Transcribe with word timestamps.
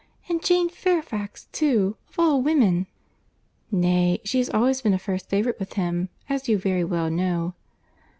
And 0.27 0.43
Jane 0.43 0.67
Fairfax, 0.67 1.45
too, 1.51 1.95
of 2.09 2.17
all 2.17 2.41
women!" 2.41 2.87
"Nay, 3.69 4.19
she 4.23 4.39
has 4.39 4.49
always 4.49 4.81
been 4.81 4.95
a 4.95 4.97
first 4.97 5.29
favourite 5.29 5.59
with 5.59 5.73
him, 5.73 6.09
as 6.27 6.49
you 6.49 6.57
very 6.57 6.83
well 6.83 7.11
know." 7.11 7.53